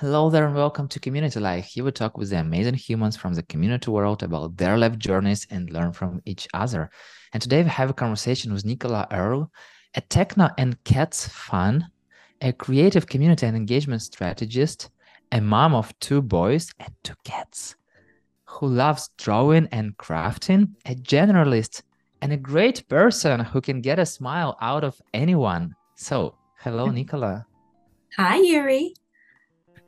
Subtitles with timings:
[0.00, 1.64] Hello there and welcome to Community Life.
[1.64, 5.44] Here we talk with the amazing humans from the community world about their life journeys
[5.50, 6.88] and learn from each other.
[7.32, 9.50] And today we have a conversation with Nicola Earle,
[9.96, 11.84] a techno and cats fan,
[12.40, 14.88] a creative community and engagement strategist,
[15.32, 17.74] a mom of two boys and two cats,
[18.44, 21.82] who loves drawing and crafting, a generalist,
[22.22, 25.74] and a great person who can get a smile out of anyone.
[25.96, 27.46] So, hello, Nicola.
[28.16, 28.94] Hi, Yuri.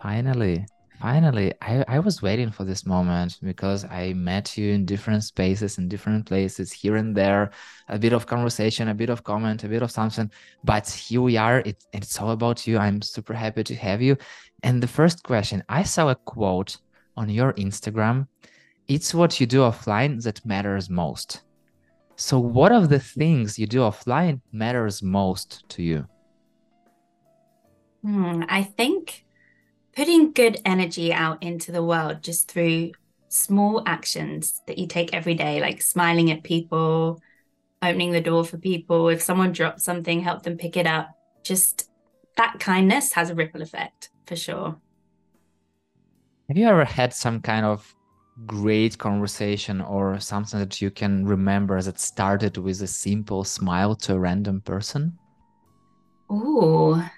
[0.02, 0.64] Finally,
[1.00, 5.78] finally, I, I was waiting for this moment because I met you in different spaces,
[5.78, 7.50] in different places, here and there,
[7.88, 10.30] a bit of conversation, a bit of comment, a bit of something.
[10.64, 11.60] But here we are.
[11.60, 12.78] It, it's all about you.
[12.78, 14.16] I'm super happy to have you.
[14.62, 16.77] And the first question I saw a quote
[17.16, 18.27] on your Instagram
[18.91, 21.42] it's what you do offline that matters most.
[22.16, 26.06] So, what of the things you do offline matters most to you?
[28.02, 29.24] Hmm, I think
[29.94, 32.92] putting good energy out into the world just through
[33.28, 37.20] small actions that you take every day, like smiling at people,
[37.82, 39.08] opening the door for people.
[39.08, 41.10] If someone drops something, help them pick it up.
[41.44, 41.88] Just
[42.36, 44.77] that kindness has a ripple effect for sure.
[46.48, 47.94] Have you ever had some kind of
[48.47, 54.14] great conversation or something that you can remember that started with a simple smile to
[54.14, 55.19] a random person?
[56.28, 57.10] Oh,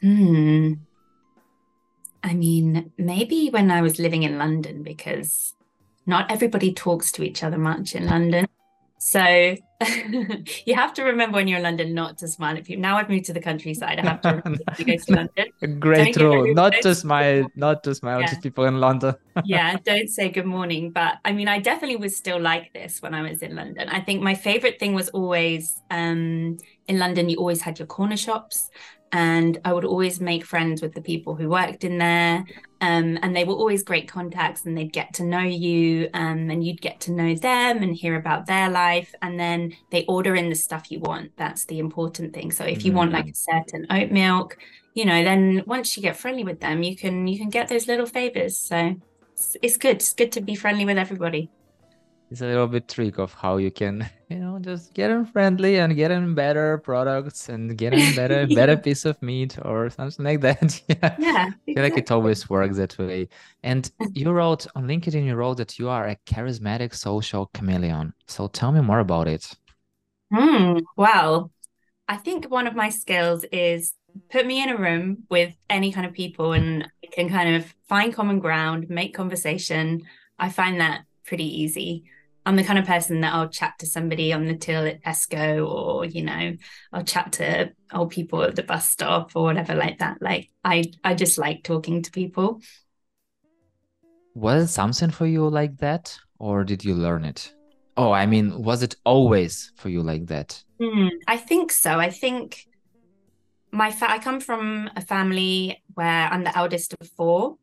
[0.00, 0.87] hmm.
[2.22, 5.54] I mean, maybe when I was living in London, because
[6.06, 8.48] not everybody talks to each other much in London.
[8.98, 9.20] So
[10.66, 12.82] you have to remember when you're in London not to smile at people.
[12.82, 14.00] Now I've moved to the countryside.
[14.00, 15.12] I have to remember to go to
[15.60, 15.78] London.
[15.78, 16.52] Great rule.
[16.52, 18.26] Not to smile, not to smile yeah.
[18.26, 19.14] to people in London.
[19.44, 20.90] yeah, don't say good morning.
[20.90, 23.88] But I mean, I definitely was still like this when I was in London.
[23.88, 28.16] I think my favorite thing was always um, in London, you always had your corner
[28.16, 28.70] shops
[29.12, 32.44] and I would always make friends with the people who worked in there.
[32.80, 36.64] Um, and they were always great contacts, and they'd get to know you, um, and
[36.64, 39.14] you'd get to know them and hear about their life.
[39.20, 41.32] And then they order in the stuff you want.
[41.36, 42.52] That's the important thing.
[42.52, 42.98] So if you mm-hmm.
[42.98, 43.32] want like mm.
[43.32, 44.58] a certain oat milk,
[44.94, 47.88] you know, then once you get friendly with them, you can you can get those
[47.88, 48.58] little favors.
[48.58, 48.94] So
[49.32, 49.96] it's, it's good.
[49.96, 51.50] It's good to be friendly with everybody
[52.30, 55.76] it's a little bit trick of how you can you know just get them friendly
[55.78, 58.54] and get them better products and get them better yeah.
[58.54, 61.72] better piece of meat or something like that yeah yeah exactly.
[61.72, 63.28] I feel like it always works that way
[63.62, 68.48] and you wrote on linkedin you wrote that you are a charismatic social chameleon so
[68.48, 69.54] tell me more about it
[70.32, 70.80] Hmm.
[70.96, 71.50] well
[72.08, 73.94] i think one of my skills is
[74.30, 77.74] put me in a room with any kind of people and I can kind of
[77.88, 80.02] find common ground make conversation
[80.38, 82.04] i find that pretty easy
[82.48, 85.70] I'm the kind of person that I'll chat to somebody on the till at Tesco
[85.70, 86.56] or, you know,
[86.94, 90.22] I'll chat to old people at the bus stop or whatever like that.
[90.22, 92.62] Like I I just like talking to people.
[94.34, 96.18] Was it something for you like that?
[96.38, 97.52] Or did you learn it?
[97.98, 100.64] Oh, I mean, was it always for you like that?
[100.80, 101.98] Mm, I think so.
[101.98, 102.64] I think
[103.70, 107.56] my fa- I come from a family where I'm the eldest of four,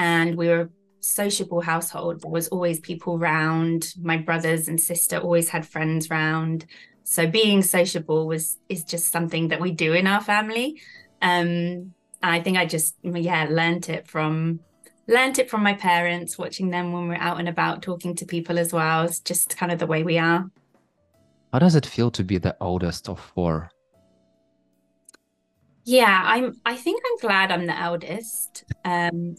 [0.00, 0.70] and we were
[1.02, 2.22] sociable household.
[2.22, 3.92] There was always people round.
[4.00, 6.64] My brothers and sister always had friends round.
[7.04, 10.80] So being sociable was is just something that we do in our family.
[11.20, 11.92] Um,
[12.22, 14.60] I think I just yeah learned it from
[15.08, 18.58] learned it from my parents, watching them when we're out and about, talking to people
[18.58, 19.04] as well.
[19.04, 20.48] It's just kind of the way we are.
[21.52, 23.70] How does it feel to be the oldest of four?
[25.84, 26.60] Yeah, I'm.
[26.64, 28.64] I think I'm glad I'm the eldest.
[28.84, 29.34] Um,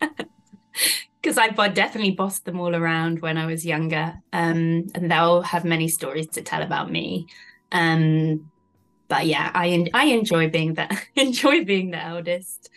[1.22, 5.64] because I definitely bossed them all around when I was younger, um, and they'll have
[5.64, 7.26] many stories to tell about me.
[7.72, 8.50] Um,
[9.08, 12.70] but yeah, I I enjoy being the enjoy being the eldest.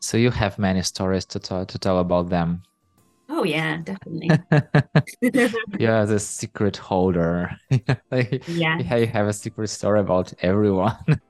[0.00, 2.62] So you have many stories to tell to tell about them.
[3.28, 4.30] Oh yeah, definitely.
[5.80, 7.50] yeah, the secret holder.
[8.12, 11.20] like, yeah, you have a secret story about everyone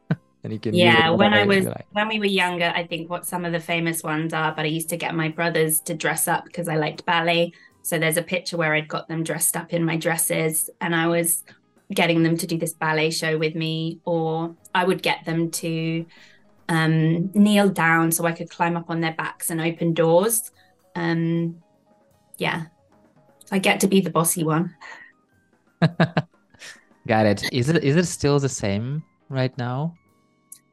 [0.46, 1.86] and you can yeah when i was like.
[1.90, 4.68] when we were younger i think what some of the famous ones are but i
[4.68, 7.52] used to get my brothers to dress up because i liked ballet.
[7.82, 11.08] So there's a picture where i'd got them dressed up in my dresses and i
[11.08, 11.42] was
[11.92, 16.06] getting them to do this ballet show with me or i would get them to
[16.68, 20.50] um, kneel down so i could climb up on their backs and open doors.
[20.94, 21.62] Um,
[22.38, 22.66] yeah
[23.52, 24.74] i get to be the bossy one.
[27.06, 27.52] Got it.
[27.52, 29.94] Is it is it still the same right now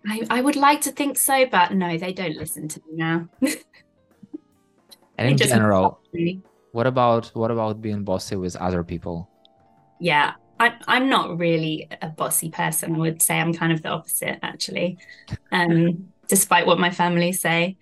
[0.07, 3.29] I, I would like to think so, but no, they don't listen to me now.
[5.17, 6.01] and in general,
[6.71, 9.29] what about what about being bossy with other people?
[9.99, 12.95] Yeah, I, I'm not really a bossy person.
[12.95, 14.97] I would say I'm kind of the opposite, actually.
[15.51, 17.77] Um, despite what my family say.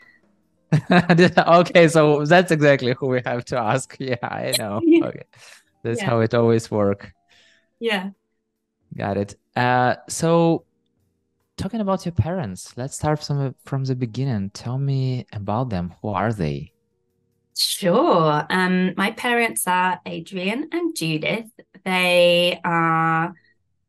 [0.91, 3.95] okay, so that's exactly who we have to ask.
[4.00, 4.81] Yeah, I know.
[5.03, 5.24] Okay.
[5.83, 6.09] That's yeah.
[6.09, 7.13] how it always work.
[7.79, 8.12] Yeah.
[8.95, 9.35] Got it.
[9.56, 10.65] Uh so
[11.57, 14.50] talking about your parents, let's start from from the beginning.
[14.51, 15.94] Tell me about them.
[16.01, 16.74] Who are they?
[17.57, 18.45] Sure.
[18.50, 21.50] Um, my parents are Adrian and Judith.
[21.83, 23.33] They are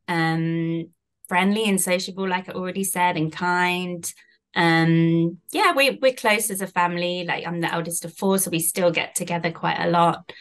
[0.07, 0.89] um,
[1.27, 4.13] friendly and sociable, like I already said, and kind.
[4.55, 7.23] Um, yeah, we, we're close as a family.
[7.25, 10.31] Like I'm the eldest of four, so we still get together quite a lot.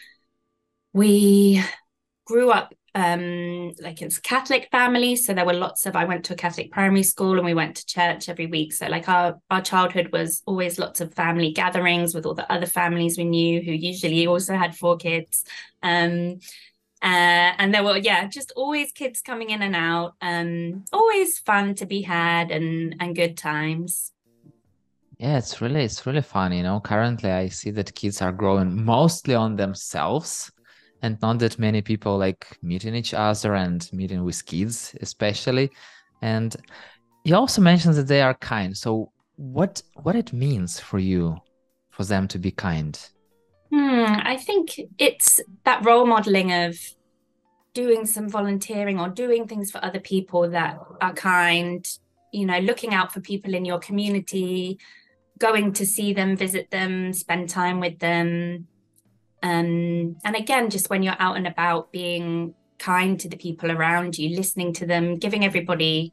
[0.92, 1.62] We
[2.26, 5.16] grew up um like it's a catholic family.
[5.16, 7.76] So there were lots of i went to a catholic primary school and we went
[7.76, 8.72] to church every week.
[8.72, 12.66] So like our our childhood was always lots of family gatherings with all the other
[12.66, 15.44] families we knew who usually also had four kids.
[15.82, 16.40] Um
[17.02, 20.14] uh, and there were yeah just always kids coming in and out.
[20.20, 24.12] Um always fun to be had and and good times.
[25.18, 26.78] Yeah it's really it's really fun you know.
[26.80, 30.52] Currently i see that kids are growing mostly on themselves
[31.02, 35.70] and not that many people like meeting each other and meeting with kids especially.
[36.22, 36.54] And
[37.24, 38.76] you also mentioned that they are kind.
[38.76, 41.36] So what what it means for you
[41.90, 42.98] for them to be kind?
[43.72, 46.78] Hmm, i think it's that role modeling of
[47.72, 51.86] doing some volunteering or doing things for other people that are kind
[52.32, 54.78] you know looking out for people in your community
[55.38, 58.66] going to see them visit them spend time with them
[59.42, 64.16] um, and again, just when you're out and about, being kind to the people around
[64.18, 66.12] you, listening to them, giving everybody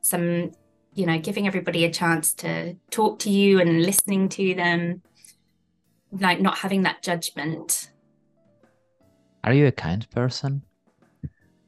[0.00, 0.50] some,
[0.94, 5.02] you know, giving everybody a chance to talk to you and listening to them,
[6.12, 7.90] like not having that judgment.
[9.44, 10.62] Are you a kind person?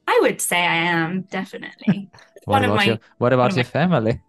[0.07, 2.09] I would say I am, definitely.
[2.45, 4.21] what, about my, your, what about your family?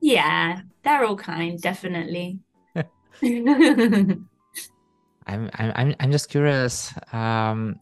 [0.00, 2.40] yeah, they're all kind, definitely.
[5.26, 6.92] I'm I'm I'm just curious.
[7.12, 7.80] Um,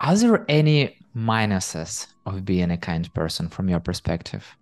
[0.00, 4.56] are there any minuses of being a kind person from your perspective?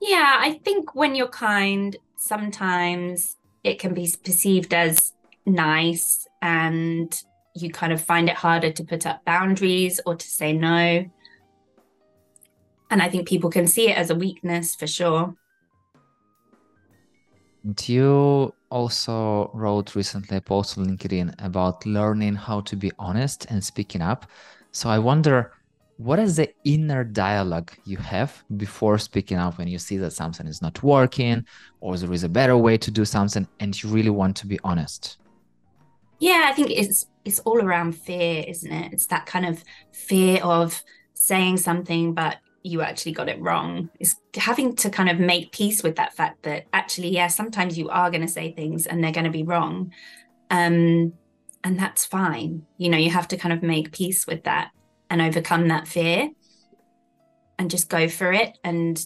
[0.00, 5.12] Yeah, I think when you're kind, sometimes it can be perceived as
[5.46, 7.22] nice and
[7.54, 11.04] you kind of find it harder to put up boundaries or to say no.
[12.90, 15.34] And I think people can see it as a weakness for sure.
[17.74, 23.46] Do you also wrote recently a post on LinkedIn about learning how to be honest
[23.50, 24.26] and speaking up.
[24.72, 25.52] So I wonder
[25.98, 30.46] what is the inner dialogue you have before speaking up when you see that something
[30.46, 31.44] is not working
[31.80, 34.58] or there is a better way to do something and you really want to be
[34.64, 35.18] honest?
[36.18, 38.92] Yeah, I think it's it's all around fear, isn't it?
[38.92, 40.82] It's that kind of fear of
[41.14, 43.90] saying something but you actually got it wrong.
[44.00, 47.88] Is having to kind of make peace with that fact that actually yeah sometimes you
[47.88, 49.92] are going to say things and they're going to be wrong.
[50.50, 51.12] Um
[51.64, 52.66] and that's fine.
[52.78, 54.70] You know you have to kind of make peace with that
[55.10, 56.30] and overcome that fear
[57.58, 59.04] and just go for it and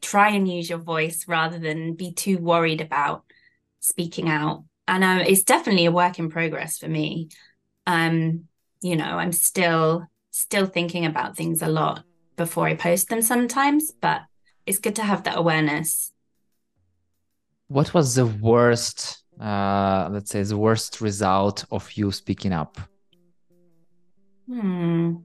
[0.00, 3.24] try and use your voice rather than be too worried about
[3.80, 4.64] speaking out.
[4.88, 7.28] And um, it's definitely a work in progress for me.
[7.86, 8.48] Um
[8.82, 12.04] you know i'm still still thinking about things a lot
[12.44, 14.22] before I post them sometimes, but
[14.66, 16.10] it's good to have that awareness.
[17.68, 22.72] What was the worst, uh, let's say, the worst result of you speaking up?
[24.48, 25.22] Hmm.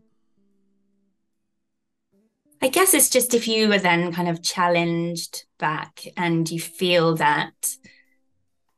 [2.61, 7.15] I guess it's just if you were then kind of challenged back and you feel
[7.15, 7.57] that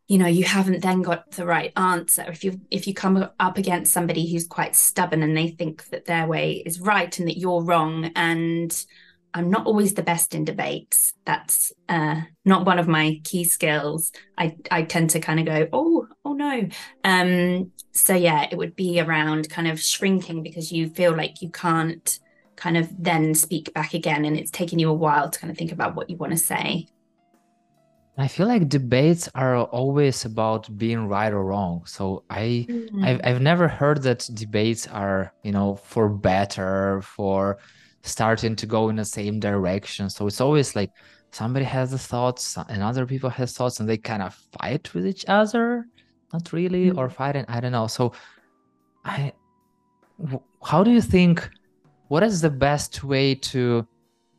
[0.10, 2.26] you know you haven't then got the right answer.
[2.28, 6.06] If you if you come up against somebody who's quite stubborn and they think that
[6.06, 8.86] their way is right and that you're wrong and
[9.36, 14.12] i'm not always the best in debates that's uh, not one of my key skills.
[14.36, 16.68] I i tend to kind of go oh oh no.
[17.04, 21.52] Um so yeah it would be around kind of shrinking because you feel like you
[21.52, 22.20] can't
[22.56, 25.58] kind of then speak back again and it's taken you a while to kind of
[25.58, 26.88] think about what you want to say
[28.20, 31.84] I feel like debates are always about being right or wrong.
[31.86, 33.04] So I mm-hmm.
[33.04, 37.60] I've, I've never heard that debates are, you know, for better, for
[38.04, 40.10] starting to go in the same direction.
[40.10, 40.92] So it's always like
[41.32, 45.08] somebody has the thoughts and other people has thoughts and they kind of fight with
[45.08, 45.86] each other.
[46.34, 47.00] Not really, mm-hmm.
[47.00, 47.88] or fighting, I don't know.
[47.88, 48.12] So
[49.06, 49.32] I
[50.62, 51.50] how do you think
[52.10, 53.88] what is the best way to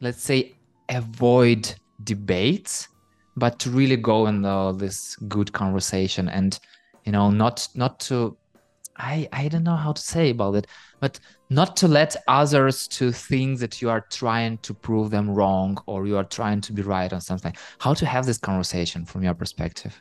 [0.01, 0.55] let's say
[0.91, 2.89] avoid debates
[3.37, 4.43] but to really go in
[4.79, 6.59] this good conversation and
[7.05, 8.37] you know not not to
[9.01, 10.67] I I don't know how to say about it,
[11.01, 11.19] but
[11.49, 16.07] not to let others to think that you are trying to prove them wrong or
[16.07, 17.55] you are trying to be right on something.
[17.79, 20.01] How to have this conversation from your perspective?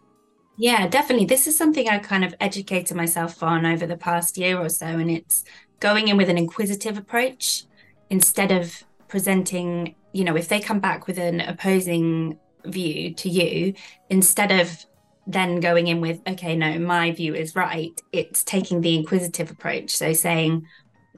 [0.58, 1.26] Yeah, definitely.
[1.26, 4.86] This is something I kind of educated myself on over the past year or so,
[4.86, 5.46] and it's
[5.80, 7.64] going in with an inquisitive approach
[8.10, 13.74] instead of presenting, you know, if they come back with an opposing view to you,
[14.10, 14.86] instead of
[15.28, 19.96] then going in with, okay, no, my view is right, it's taking the inquisitive approach.
[19.96, 20.66] So saying,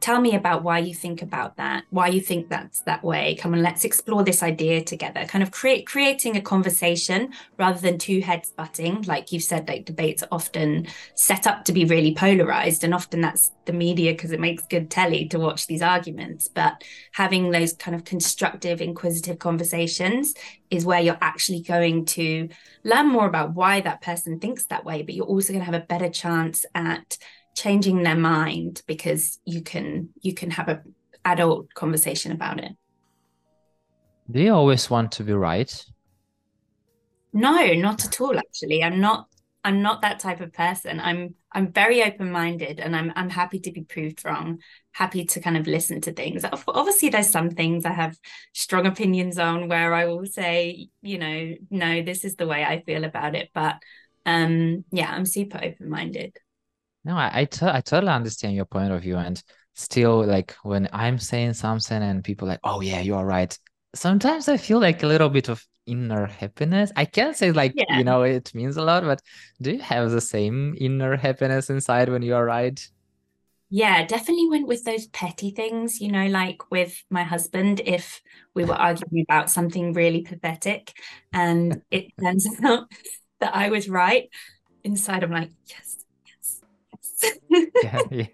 [0.02, 3.36] tell me about why you think about that why you think that's that way.
[3.36, 5.26] Come on let's explore this idea together.
[5.26, 9.04] Kind of create creating a conversation rather than two heads butting.
[9.04, 13.22] Like you've said like debates are often set up to be really polarized and often
[13.22, 16.48] that's the media because it makes good telly to watch these arguments.
[16.48, 20.34] But having those kind of constructive inquisitive conversations
[20.70, 22.50] is where you're actually going to
[22.84, 25.80] learn more about why that person thinks that way but you're also going to have
[25.80, 27.18] a better chance at
[27.56, 30.82] changing their mind because you can you can have a
[31.26, 32.72] adult conversation about it.
[34.30, 35.86] Do you always want to be right?
[37.34, 38.84] No not at all actually.
[38.84, 39.28] I'm not
[39.64, 41.00] i'm not that type of person.
[41.00, 44.60] I'm i'm very open-minded and i'm i'm happy to be proved wrong
[44.94, 46.44] happy to kind of listen to things.
[46.68, 48.18] Obviously there's some things i have
[48.54, 52.82] strong opinions on where i will say you know no this is the way i
[52.82, 53.50] feel about it.
[53.54, 53.76] But
[54.26, 56.38] um yeah i'm super open-minded
[57.04, 59.42] no, I I, t- I totally understand your point of view, and
[59.74, 63.58] still, like when I'm saying something and people like, "Oh yeah, you are right."
[63.96, 66.92] Sometimes I feel like a little bit of inner happiness.
[66.96, 67.98] I can't say like yeah.
[67.98, 69.22] you know it means a lot, but
[69.62, 72.80] do you have the same inner happiness inside when you are right?
[73.74, 78.22] Yeah, definitely went with those petty things, you know, like with my husband, if
[78.54, 80.92] we were arguing about something really pathetic
[81.32, 82.92] and it turns out
[83.40, 84.28] that I was right,
[84.84, 86.01] inside I'm like, yes,
[87.84, 88.28] yeah, yeah.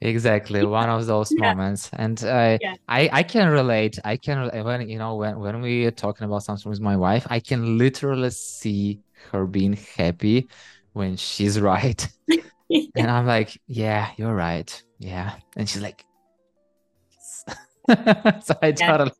[0.00, 1.54] Exactly, one of those yeah.
[1.54, 2.74] moments, and uh, yeah.
[2.88, 3.98] I I can relate.
[4.04, 7.26] I can when you know when when we are talking about something with my wife,
[7.30, 9.00] I can literally see
[9.30, 10.48] her being happy
[10.92, 12.42] when she's right, yeah.
[12.96, 16.04] and I'm like, yeah, you're right, yeah, and she's like,
[18.42, 19.12] so I totally,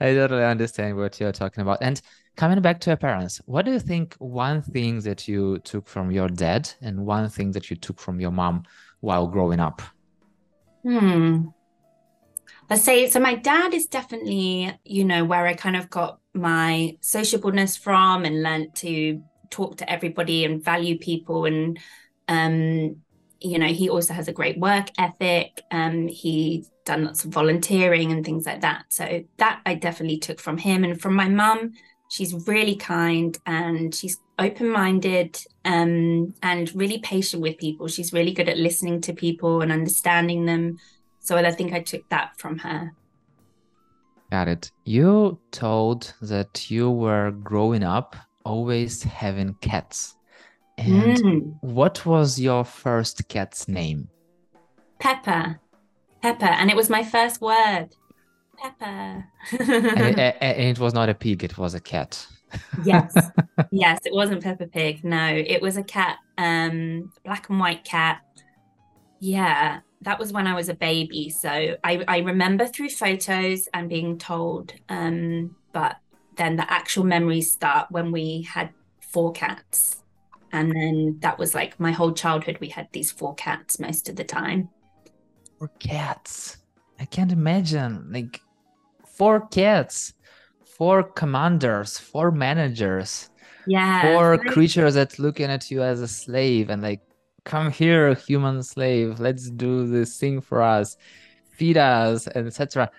[0.00, 2.00] I totally understand what you're talking about, and
[2.38, 6.12] coming back to your parents, what do you think one thing that you took from
[6.12, 8.62] your dad and one thing that you took from your mom
[9.00, 9.82] while growing up?
[10.84, 11.48] Hmm.
[12.70, 16.96] Let's say so my dad is definitely, you know, where I kind of got my
[17.00, 21.78] sociableness from and learned to talk to everybody and value people and
[22.28, 22.96] um
[23.40, 28.12] you know he also has a great work ethic um he's done lots of volunteering
[28.12, 31.72] and things like that so that i definitely took from him and from my mum
[32.08, 37.88] she's really kind and she's open-minded um, and really patient with people.
[37.88, 40.78] She's really good at listening to people and understanding them.
[41.20, 42.92] So i think i took that from her.
[44.30, 44.70] Got it.
[44.84, 50.16] You told that you were growing up always having cats.
[50.78, 51.58] And mm.
[51.60, 54.08] what was your first cat's name?
[55.00, 55.60] Pepper.
[56.22, 56.46] Pepper.
[56.46, 57.88] And it was my first word
[58.60, 59.26] Pepper.
[59.52, 62.26] and, it, and, it, was not a pig, it was a cat.
[62.84, 63.14] yes.
[63.72, 65.04] Yes, it wasn't Peppa Pig.
[65.04, 68.20] No, it was a cat, um, black and white cat.
[69.20, 71.28] Yeah, that was when I was a baby.
[71.28, 75.96] So I, I remember through photos and being told, um, but
[76.36, 80.02] then the actual memories start when we had four cats.
[80.52, 82.58] And then that was like my whole childhood.
[82.60, 84.70] We had these four cats most of the time.
[85.58, 86.58] Four cats.
[87.00, 88.10] I can't imagine.
[88.10, 88.40] Like
[89.18, 90.14] four kids,
[90.64, 93.30] four commanders, four managers,
[93.66, 97.00] yeah, four creatures that looking at you as a slave and like,
[97.44, 100.96] come here, human slave, let's do this thing for us,
[101.50, 102.90] feed us, etc.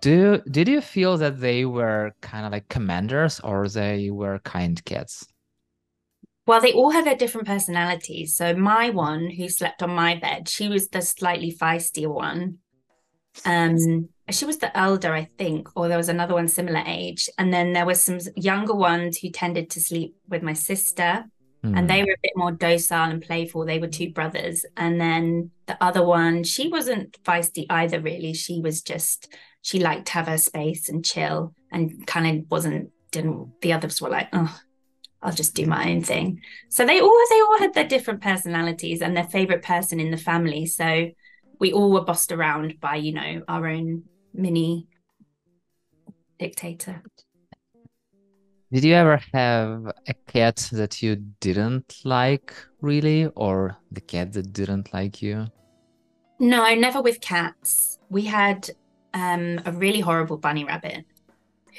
[0.00, 4.82] Do did you feel that they were kind of like commanders or they were kind
[4.84, 5.26] kids?
[6.46, 8.36] Well, they all had their different personalities.
[8.36, 12.58] So my one, who slept on my bed, she was the slightly feistier one.
[13.44, 17.28] Um, she was the elder, I think, or there was another one similar age.
[17.38, 21.24] And then there was some younger ones who tended to sleep with my sister.
[21.64, 21.78] Mm.
[21.78, 22.06] And they hmm.
[22.06, 23.64] were a bit more docile and playful.
[23.64, 24.64] They were two brothers.
[24.76, 28.34] And then the other one, she wasn't feisty either, really.
[28.34, 32.90] She was just, she liked to have her space and chill and kind of wasn't,
[33.10, 34.58] didn't, the others were like, oh,
[35.22, 36.40] I'll just do my own thing.
[36.68, 40.16] So they all, they all had their different personalities and their favorite person in the
[40.16, 40.66] family.
[40.66, 41.10] So
[41.58, 44.86] we all were bossed around by, you know, our own mini
[46.38, 47.02] dictator.
[48.72, 54.52] Did you ever have a cat that you didn't like really, or the cat that
[54.52, 55.46] didn't like you?
[56.38, 57.98] No, never with cats.
[58.10, 58.68] We had
[59.14, 61.04] um, a really horrible bunny rabbit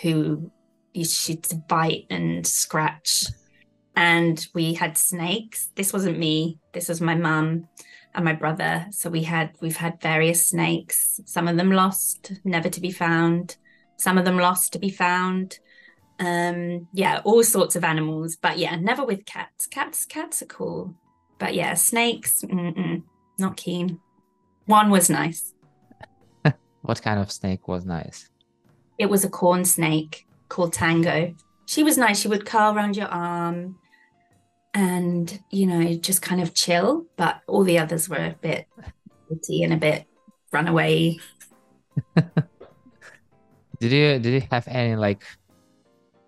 [0.02, 0.50] who
[0.96, 3.28] she'd bite and scratch.
[3.96, 5.70] And we had snakes.
[5.76, 6.60] This wasn't me.
[6.72, 7.68] This was my mum
[8.16, 8.88] and my brother.
[8.92, 11.20] So we had we've had various snakes.
[11.26, 13.58] Some of them lost, never to be found.
[13.98, 15.60] Some of them lost to be found.
[16.20, 18.36] Um, yeah, all sorts of animals.
[18.36, 19.68] But yeah, never with cats.
[19.68, 20.96] Cats, cats are cool.
[21.40, 22.44] But yeah, snakes,
[23.38, 24.00] not keen.
[24.66, 25.54] One was nice.
[26.82, 28.30] what kind of snake was nice?
[28.98, 31.36] It was a corn snake called Tango.
[31.68, 32.20] She was nice.
[32.20, 33.78] She would curl around your arm
[34.78, 37.08] and, you know, just kind of chill.
[37.16, 38.68] But all the others were a bit
[39.28, 40.06] witty and a bit
[40.52, 41.18] runaway.
[42.16, 45.24] did you did you have any like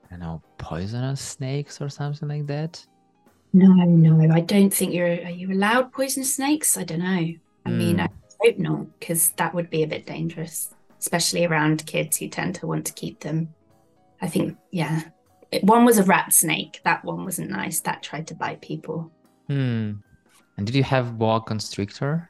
[0.06, 2.84] I don't know poisonous snakes or something like that?
[3.54, 5.08] No, no, I don't think you're.
[5.08, 6.76] Are you allowed poisonous snakes?
[6.76, 7.06] I don't know.
[7.66, 7.78] I mm.
[7.78, 8.10] mean, I
[8.42, 12.68] hope not, because that would be a bit dangerous, especially around kids who tend to
[12.68, 13.54] want to keep them
[14.22, 15.04] I think, yeah.
[15.62, 16.82] One was a rat snake.
[16.84, 17.80] That one wasn't nice.
[17.82, 19.12] That tried to bite people.
[19.48, 19.94] Hmm.
[20.58, 22.30] And did you have boa constrictor?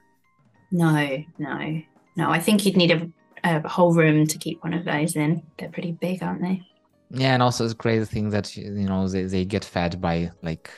[0.72, 1.82] No, no,
[2.16, 2.30] no.
[2.30, 3.10] I think you'd need a,
[3.44, 5.44] a whole room to keep one of those in.
[5.58, 6.62] They're pretty big, aren't they?
[7.12, 10.70] Yeah, and also it's crazy thing that you know they, they get fed by like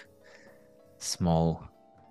[0.98, 1.62] small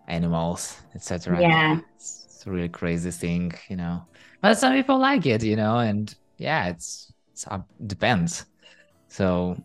[0.08, 1.40] animals, etc.
[1.40, 4.04] Yeah, it's, it's, a really crazy thing, you know.
[4.42, 8.46] But some people like it, you know, and yeah, it's, it's uh, depends.
[9.08, 9.56] So,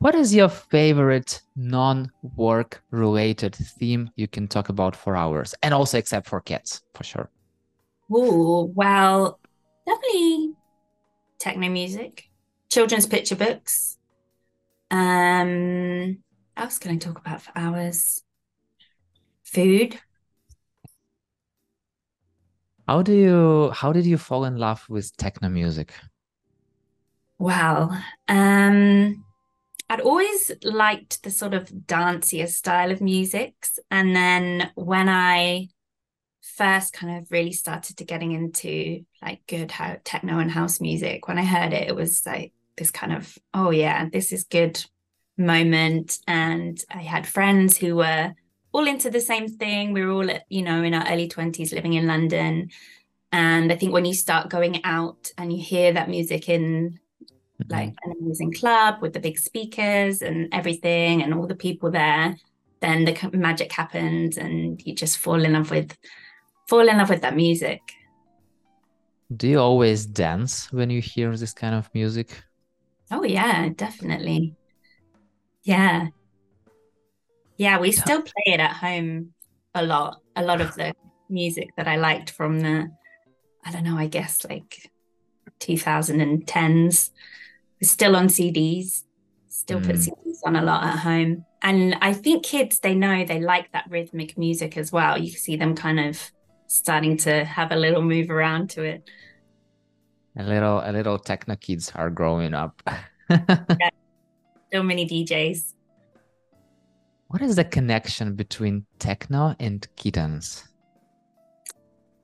[0.00, 5.98] what is your favorite non-work related theme you can talk about for hours, and also
[5.98, 7.30] except for cats, for sure?
[8.10, 9.38] Oh well,
[9.86, 10.54] definitely
[11.38, 12.30] techno music,
[12.70, 13.98] children's picture books.
[14.90, 16.18] Um,
[16.56, 18.22] else can I talk about for hours?
[19.44, 20.00] Food.
[22.88, 23.70] How do you?
[23.72, 25.92] How did you fall in love with techno music?
[27.38, 27.90] Wow.
[28.28, 29.24] Um,
[29.90, 33.54] I'd always liked the sort of dancier style of music.
[33.90, 35.66] And then when I
[36.40, 41.26] first kind of really started to getting into like good how techno and house music,
[41.26, 44.80] when I heard it, it was like this kind of, oh yeah, this is good
[45.36, 46.18] moment.
[46.28, 48.32] And I had friends who were
[48.70, 49.92] all into the same thing.
[49.92, 52.70] We were all, at, you know, in our early 20s living in London.
[53.32, 57.00] And I think when you start going out and you hear that music in
[57.60, 57.72] mm-hmm.
[57.72, 62.36] like an amazing club with the big speakers and everything and all the people there
[62.80, 65.96] then the magic happens and you just fall in love with
[66.66, 67.80] fall in love with that music.
[69.36, 72.42] Do you always dance when you hear this kind of music?
[73.10, 74.56] Oh yeah definitely.
[75.62, 76.08] Yeah.
[77.58, 79.34] Yeah we still play it at home
[79.74, 80.22] a lot.
[80.36, 80.94] A lot of the
[81.30, 82.90] music that i liked from the
[83.64, 84.90] i don't know i guess like
[85.60, 87.10] 2010s
[87.82, 89.04] still on CDs,
[89.48, 89.86] still mm.
[89.86, 91.44] put CDs on a lot at home.
[91.62, 95.18] And I think kids, they know they like that rhythmic music as well.
[95.18, 96.30] You can see them kind of
[96.66, 99.08] starting to have a little move around to it.
[100.38, 102.80] A little, a little techno kids are growing up.
[103.28, 103.90] yeah.
[104.72, 105.74] So many DJs.
[107.28, 110.64] What is the connection between techno and kittens?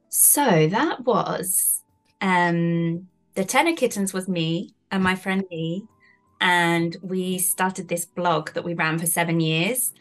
[0.08, 1.82] So that was
[2.20, 5.84] um the Techno Kittens was me and my friend Lee,
[6.40, 9.92] and we started this blog that we ran for seven years,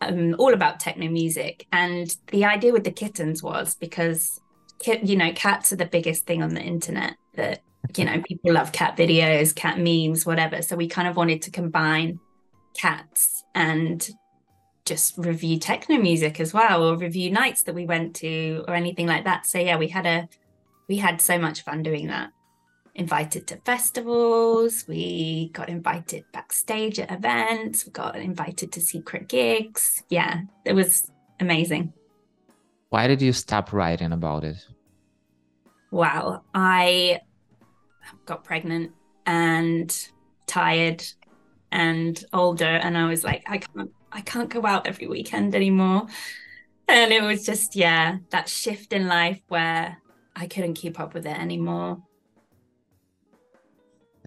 [0.00, 1.66] um, all about techno music.
[1.72, 4.40] And the idea with the kittens was because,
[5.02, 7.62] you know, cats are the biggest thing on the internet that,
[7.96, 10.62] you know, people love cat videos, cat memes, whatever.
[10.62, 12.20] So we kind of wanted to combine
[12.74, 14.08] cats and
[14.84, 19.06] just review techno music as well or review nights that we went to or anything
[19.06, 20.28] like that so yeah we had a
[20.88, 22.30] we had so much fun doing that
[22.94, 30.02] invited to festivals, we got invited backstage at events, we got invited to secret gigs.
[30.08, 31.92] Yeah, it was amazing.
[32.90, 34.66] Why did you stop writing about it?
[35.90, 37.20] Wow, I
[38.26, 38.92] got pregnant
[39.26, 40.08] and
[40.46, 41.04] tired
[41.72, 46.06] and older and I was like I can't I can't go out every weekend anymore.
[46.88, 49.98] And it was just yeah, that shift in life where
[50.34, 52.02] I couldn't keep up with it anymore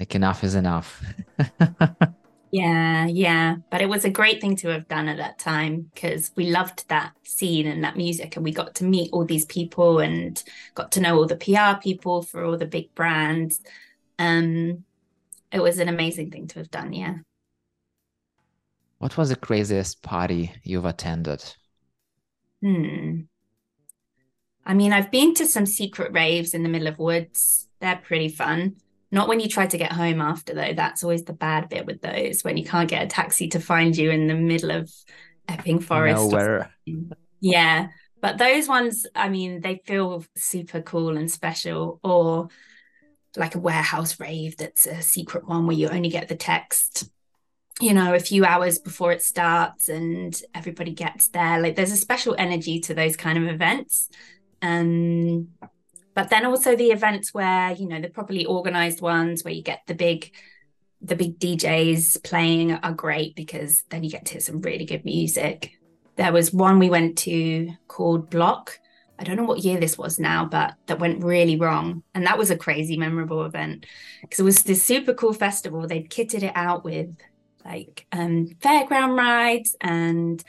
[0.04, 1.02] like enough is enough.
[2.52, 3.56] yeah, yeah.
[3.70, 6.90] But it was a great thing to have done at that time because we loved
[6.90, 10.44] that scene and that music, and we got to meet all these people and
[10.76, 13.62] got to know all the PR people for all the big brands.
[14.20, 14.84] Um,
[15.54, 16.92] it was an amazing thing to have done.
[16.92, 17.20] Yeah.
[18.98, 21.42] What was the craziest party you've attended?
[22.62, 23.22] Hmm.
[24.66, 27.70] I mean, I've been to some secret raves in the middle of woods.
[27.80, 28.76] They're pretty fun.
[29.14, 30.74] Not when you try to get home after, though.
[30.74, 33.96] That's always the bad bit with those, when you can't get a taxi to find
[33.96, 34.92] you in the middle of
[35.48, 36.32] Epping Forest.
[36.32, 36.72] Nowhere.
[37.40, 37.90] Yeah.
[38.22, 42.00] But those ones, I mean, they feel super cool and special.
[42.04, 42.50] Or
[43.38, 47.10] like a warehouse rave that's a secret one where you only get the text
[47.82, 51.98] you know a few hours before it starts and everybody gets there like there's a
[51.98, 54.10] special energy to those kind of events
[54.62, 55.48] um
[56.14, 59.82] but then also the events where you know the properly organized ones where you get
[59.88, 60.32] the big
[61.02, 65.04] the big DJs playing are great because then you get to hear some really good
[65.04, 65.74] music.
[66.16, 68.80] There was one we went to called Bloc.
[69.20, 72.04] I don't know what year this was now, but that went really wrong.
[72.16, 73.86] And that was a crazy memorable event
[74.22, 75.86] because it was this super cool festival.
[75.86, 77.16] They'd kitted it out with
[77.66, 80.44] like um, fairground rides and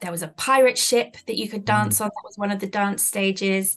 [0.00, 2.02] there was a pirate ship that you could dance mm.
[2.02, 2.08] on.
[2.08, 3.76] That was one of the dance stages.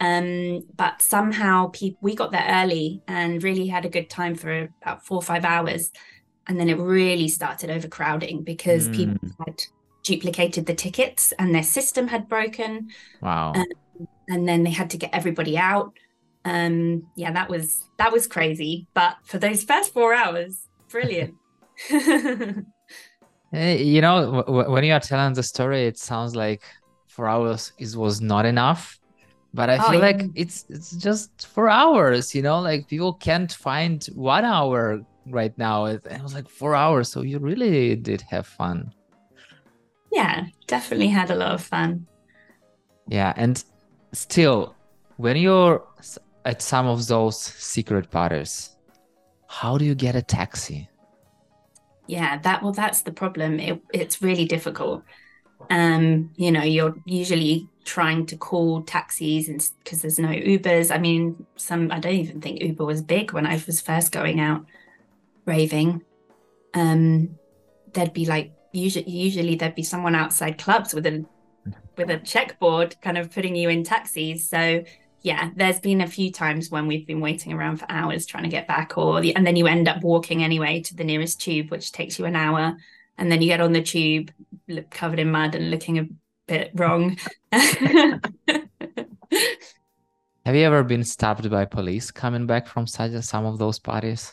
[0.00, 4.68] Um, but somehow people we got there early and really had a good time for
[4.82, 5.90] about four or five hours.
[6.46, 8.94] And then it really started overcrowding because mm.
[8.94, 9.62] people had
[10.04, 12.88] duplicated the tickets and their system had broken.
[13.20, 13.52] Wow.
[13.54, 13.66] Um,
[14.28, 15.92] and then they had to get everybody out.
[16.44, 18.86] Um, yeah, that was that was crazy.
[18.94, 21.34] But for those first four hours, brilliant.
[23.50, 26.62] You know, when you are telling the story, it sounds like
[27.06, 28.98] four hours is was not enough
[29.54, 30.06] but i oh, feel yeah.
[30.06, 32.60] like it's it's just for hours you know?
[32.60, 35.86] Like people can't find one hour right now.
[35.86, 37.10] It, it was like four hours.
[37.10, 38.92] So you really did have fun.
[40.12, 42.06] Yeah definitely had a lot of fun.
[43.08, 43.62] Yeah and
[44.12, 44.74] still
[45.16, 45.84] when you're
[46.44, 48.76] at some of those secret parties
[49.48, 50.88] how do you get a taxi?
[52.06, 53.60] Yeah that well that's the problem.
[53.60, 55.02] It, it's really difficult.
[55.70, 60.94] Um you know you're usually trying to call taxis and because there's no ubers.
[60.94, 64.40] I mean some i don't even think uber was big when i was first going
[64.40, 64.66] out
[65.46, 66.02] raving.
[66.74, 67.38] Um
[67.94, 71.24] there'd be like usually usually there'd be someone outside clubs with a
[71.96, 74.46] with a checkboard kind of putting you in taxis.
[74.46, 74.84] So
[75.22, 78.50] yeah there's been a few times when we've been waiting around for hours trying to
[78.50, 81.70] get back or the, and then you end up walking anyway to the nearest tube
[81.70, 82.76] which takes you an hour.
[83.16, 84.30] And then you get on the tube
[84.90, 87.16] covered in mud and looking bit wrong.
[90.44, 94.32] Have you ever been stopped by police coming back from such some of those parties?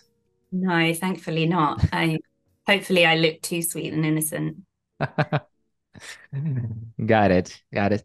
[0.52, 1.84] No, thankfully not.
[1.92, 2.20] I
[2.66, 4.58] hopefully I look too sweet and innocent.
[7.06, 7.62] got it.
[7.74, 8.04] Got it.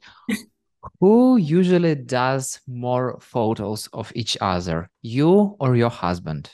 [0.99, 6.51] Who usually does more photos of each other, you or your husband?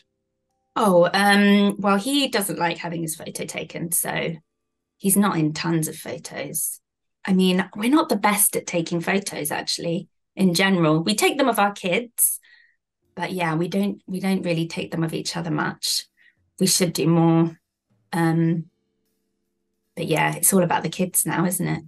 [0.75, 4.35] Oh, um, well, he doesn't like having his photo taken, so
[4.99, 6.81] he's not in tons of photos.
[7.27, 11.03] I mean, we're not the best at taking photos actually in general.
[11.03, 12.39] We take them of our kids,
[13.15, 16.07] but yeah, we don't we don't really take them of each other much.
[16.61, 17.59] We should do more.
[18.12, 18.67] Um
[19.97, 21.83] but yeah, it's all about the kids now, isn't it?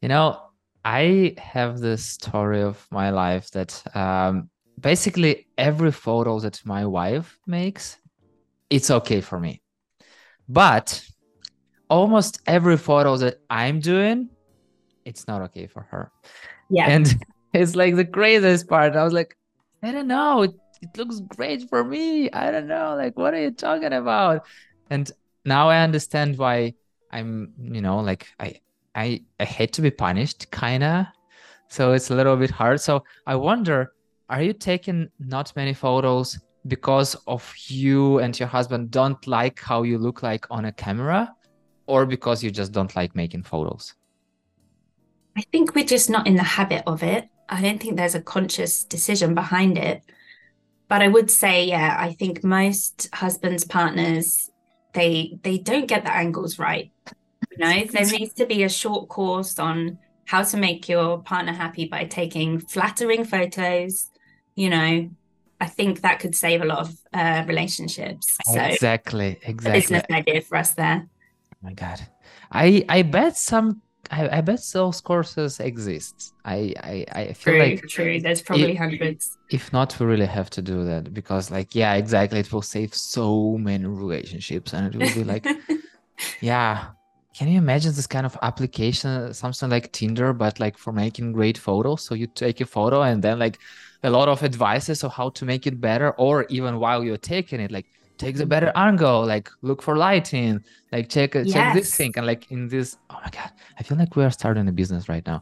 [0.00, 0.40] You know,
[0.84, 7.38] I have this story of my life that um basically every photo that my wife
[7.46, 7.98] makes
[8.70, 9.60] it's okay for me.
[10.48, 11.04] But
[11.90, 14.30] almost every photo that I'm doing,
[15.04, 16.10] it's not okay for her.
[16.70, 16.88] Yeah.
[16.88, 17.14] And
[17.52, 18.96] it's like the craziest part.
[18.96, 19.36] I was like,
[19.82, 20.42] I don't know.
[20.42, 22.30] It, it looks great for me.
[22.30, 22.94] I don't know.
[22.96, 24.44] Like, what are you talking about?
[24.90, 25.10] And
[25.44, 26.74] now I understand why
[27.10, 28.60] I'm, you know, like I
[28.94, 31.12] I I hate to be punished, kinda.
[31.68, 32.80] So it's a little bit hard.
[32.80, 33.92] So I wonder,
[34.28, 39.82] are you taking not many photos because of you and your husband don't like how
[39.82, 41.34] you look like on a camera
[41.86, 43.94] or because you just don't like making photos
[45.36, 48.22] i think we're just not in the habit of it i don't think there's a
[48.22, 50.02] conscious decision behind it
[50.88, 54.50] but i would say yeah i think most husbands partners
[54.94, 56.92] they they don't get the angles right
[57.50, 61.52] you know there needs to be a short course on how to make your partner
[61.52, 64.08] happy by taking flattering photos
[64.54, 65.08] you know
[65.62, 68.36] I think that could save a lot of uh, relationships.
[68.46, 69.80] So exactly, exactly.
[69.80, 71.06] Business idea for us there.
[71.06, 72.00] Oh my god,
[72.50, 73.80] I I bet some.
[74.10, 76.34] I, I bet those courses exist.
[76.44, 78.20] I I, I feel true, like true.
[78.20, 79.38] There's probably hundreds.
[79.50, 82.40] If not, we really have to do that because, like, yeah, exactly.
[82.40, 85.46] It will save so many relationships, and it will be like,
[86.40, 86.88] yeah.
[87.34, 91.56] Can you imagine this kind of application, something like Tinder, but like for making great
[91.56, 92.04] photos?
[92.04, 93.58] So you take a photo and then like
[94.02, 97.58] a lot of advices of how to make it better or even while you're taking
[97.60, 97.86] it like
[98.22, 98.50] take the mm-hmm.
[98.54, 101.52] better angle like look for lighting like check yes.
[101.52, 104.30] check this thing and like in this oh my god i feel like we are
[104.30, 105.40] starting a business right now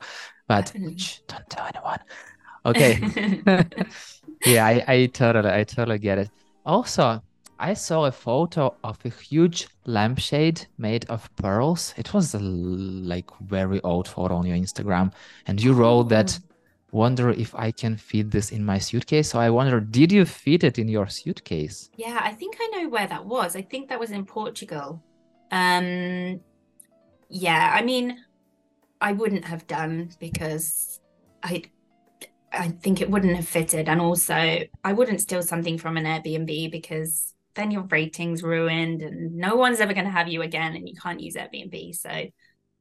[0.50, 2.00] but shh, don't tell anyone.
[2.66, 2.92] Okay.
[4.46, 6.30] Yeah I, I totally i totally get it.
[6.64, 7.22] Also
[7.58, 11.94] i saw a photo of a huge lampshade made of pearls.
[11.98, 15.12] It was a like very old photo on your instagram
[15.46, 16.49] and you wrote that oh
[16.92, 19.30] wonder if I can fit this in my suitcase.
[19.30, 21.90] So I wonder, did you fit it in your suitcase?
[21.96, 23.56] Yeah, I think I know where that was.
[23.56, 25.02] I think that was in Portugal.
[25.50, 26.40] Um,
[27.28, 28.18] yeah, I mean,
[29.00, 31.00] I wouldn't have done because
[31.42, 31.62] I,
[32.52, 36.70] I think it wouldn't have fitted, and also I wouldn't steal something from an Airbnb
[36.70, 40.88] because then your rating's ruined, and no one's ever going to have you again, and
[40.88, 41.94] you can't use Airbnb.
[41.96, 42.10] So.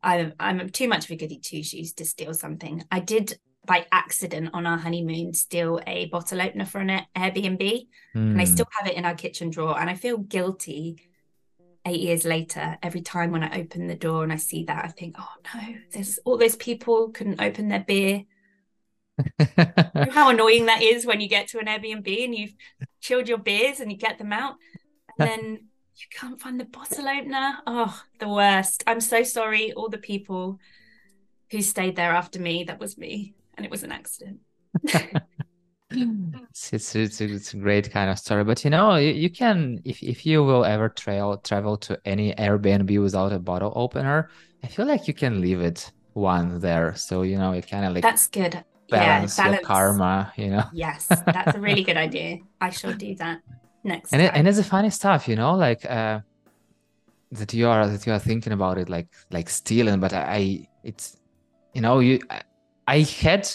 [0.02, 2.86] I'm I'm too much of a goody two shoes to steal something.
[2.90, 3.38] I did
[3.70, 7.62] by accident on our honeymoon steal a bottle opener for an Airbnb.
[7.62, 8.32] Mm.
[8.32, 8.52] And I hmm.
[8.52, 9.80] still have it in our kitchen drawer.
[9.80, 10.98] And I feel guilty
[11.86, 14.86] eight years later every time when I open the door and I see that.
[14.86, 18.24] I think, oh no, there's all those people couldn't open their beer.
[20.10, 22.56] how annoying that is when you get to an Airbnb and you've
[23.02, 24.56] chilled your beers and you get them out.
[25.20, 25.52] And then
[25.96, 27.58] you can't find the bottle opener.
[27.68, 28.84] Oh, the worst.
[28.88, 30.60] I'm so sorry, all the people
[31.52, 32.64] who stayed there after me.
[32.64, 34.40] That was me and it was an accident.
[35.92, 39.82] it's, it's, it's, it's, a great kind of story but you know you, you, can
[39.84, 44.30] if, if you will ever travel travel to any airbnb without a bottle opener
[44.64, 46.96] i feel like you can leave it one there.
[46.96, 48.64] So you know it kind of like that's good.
[48.90, 49.68] Balance, yeah, balance.
[49.68, 50.64] karma you know?
[50.74, 52.40] Yes that's a really good idea.
[52.60, 53.42] I shall do that
[53.84, 56.20] next and, it, and it's a funny stuff you know like uh
[57.32, 60.68] that you are that you are thinking about it like like stealing but i, I
[60.84, 61.16] it's
[61.74, 62.42] you know you I
[62.98, 63.48] had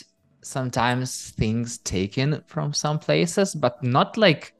[0.42, 4.54] sometimes things taken from some places, but not like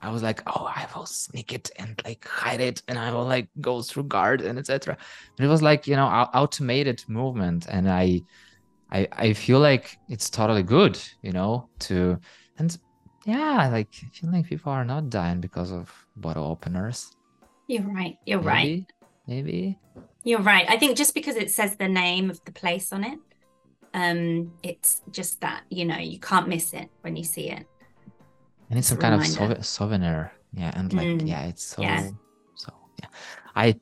[0.00, 3.24] I was like, oh, I will sneak it and like hide it, and I will
[3.24, 4.96] like go through guard and etc.
[5.38, 8.22] It was like you know automated movement, and I,
[8.92, 12.18] I, I feel like it's totally good, you know, to
[12.58, 12.78] and
[13.24, 17.10] yeah, like I feel like people are not dying because of bottle openers.
[17.66, 18.16] You're right.
[18.24, 18.92] You're maybe, right.
[19.26, 19.78] Maybe.
[20.22, 20.64] You're right.
[20.68, 23.18] I think just because it says the name of the place on it,
[23.94, 27.66] um it's just that you know you can't miss it when you see it.
[28.70, 30.32] And it's, some kind of souvenir.
[30.52, 31.28] Yeah and like mm.
[31.28, 32.10] yeah it's so yeah.
[32.54, 33.08] so yeah.
[33.54, 33.78] I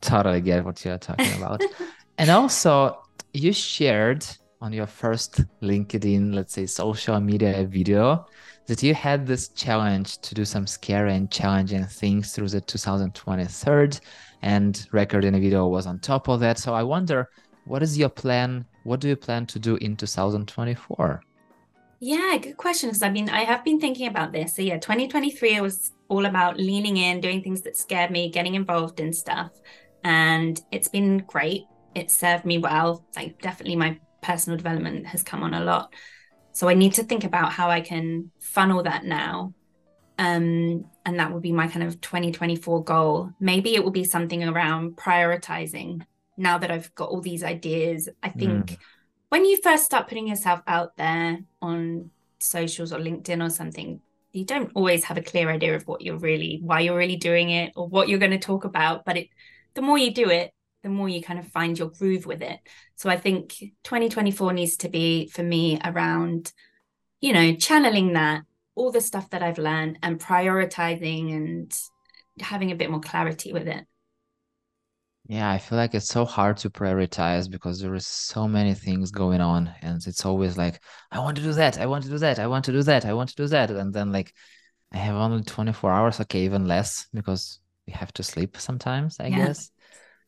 [0.00, 1.62] totally get what you're talking about.
[2.20, 4.26] And also you shared
[4.60, 8.26] on your first linkedin let's say social media video
[8.66, 13.90] that you had this challenge to do some scary and challenging things through the 2023
[14.42, 16.58] and recording a video was on top of that.
[16.58, 17.28] So i wonder
[17.68, 21.22] what is your plan what do you plan to do in 2024?
[22.00, 22.88] Yeah, good question.
[22.88, 24.56] Because I mean, I have been thinking about this.
[24.56, 28.98] So, yeah, 2023 was all about leaning in, doing things that scared me, getting involved
[28.98, 29.50] in stuff.
[30.04, 31.64] And it's been great.
[31.94, 33.04] It served me well.
[33.14, 35.92] Like, definitely my personal development has come on a lot.
[36.52, 39.52] So, I need to think about how I can funnel that now.
[40.18, 43.32] Um, and that would be my kind of 2024 goal.
[43.38, 46.06] Maybe it will be something around prioritizing
[46.38, 48.78] now that I've got all these ideas, I think mm.
[49.28, 54.00] when you first start putting yourself out there on socials or LinkedIn or something,
[54.32, 57.50] you don't always have a clear idea of what you're really, why you're really doing
[57.50, 59.04] it or what you're going to talk about.
[59.04, 59.28] But it,
[59.74, 62.60] the more you do it, the more you kind of find your groove with it.
[62.96, 66.52] So I think 2024 needs to be for me around,
[67.20, 68.42] you know, channeling that,
[68.74, 71.80] all the stuff that I've learned and prioritizing and
[72.40, 73.84] having a bit more clarity with it.
[75.28, 79.10] Yeah, I feel like it's so hard to prioritize because there is so many things
[79.10, 82.16] going on and it's always like I want to do that, I want to do
[82.18, 84.32] that, I want to do that, I want to do that and then like
[84.90, 89.26] I have only 24 hours, okay, even less because we have to sleep sometimes, I
[89.26, 89.36] yeah.
[89.36, 89.70] guess.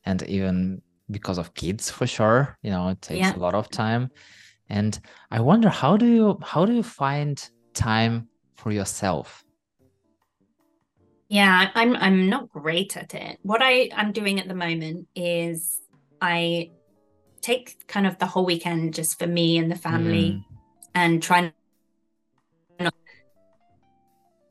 [0.04, 3.36] And even because of kids for sure, you know, it takes yeah.
[3.36, 4.10] a lot of time.
[4.68, 9.44] And I wonder how do you how do you find time for yourself?
[11.30, 13.38] Yeah, I'm I'm not great at it.
[13.42, 15.80] What I am doing at the moment is
[16.20, 16.72] I
[17.40, 20.44] take kind of the whole weekend just for me and the family mm.
[20.92, 21.52] and try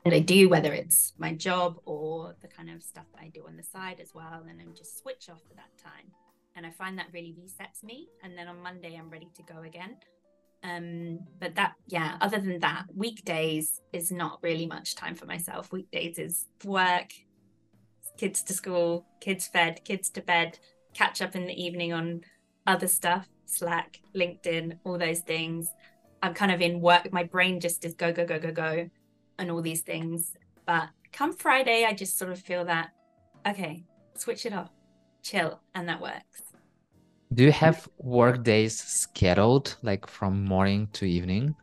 [0.06, 3.44] and I do, whether it's my job or the kind of stuff that I do
[3.46, 4.42] on the side as well.
[4.48, 6.06] And then just switch off for that time.
[6.56, 8.08] And I find that really resets me.
[8.22, 9.96] And then on Monday, I'm ready to go again.
[10.62, 15.72] Um, but that, yeah, other than that, weekdays is not really much time for myself.
[15.72, 17.12] Weekdays is work,
[18.18, 20.58] kids to school, kids fed, kids to bed,
[20.92, 22.20] catch up in the evening on
[22.66, 25.68] other stuff, Slack, LinkedIn, all those things.
[26.22, 27.10] I'm kind of in work.
[27.12, 28.90] My brain just is go, go, go, go, go,
[29.38, 30.34] and all these things.
[30.66, 32.90] But come Friday, I just sort of feel that,
[33.46, 34.70] okay, switch it off,
[35.22, 36.42] chill, and that works.
[37.32, 41.54] Do you have work days scheduled, like from morning to evening?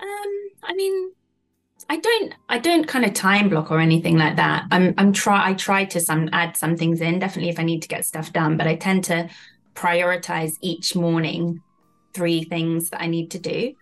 [0.00, 1.12] Um, I mean,
[1.88, 4.66] I don't I don't kind of time block or anything like that.
[4.70, 7.80] I'm I'm try I try to some add some things in, definitely if I need
[7.82, 9.30] to get stuff done, but I tend to
[9.74, 11.62] prioritize each morning
[12.12, 13.72] three things that I need to do